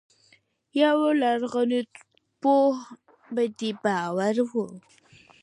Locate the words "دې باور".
3.59-4.35